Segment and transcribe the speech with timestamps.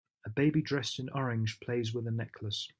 [0.25, 2.67] A baby dressed in orange plays with a necklace.